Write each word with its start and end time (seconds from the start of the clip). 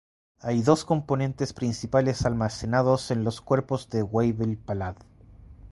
Hay 0.39 0.63
dos 0.63 0.83
componentes 0.83 1.53
principales 1.53 2.25
almacenados 2.25 3.11
en 3.11 3.23
los 3.23 3.39
cuerpos 3.39 3.87
de 3.91 4.01
Weibel-Palade. 4.01 5.05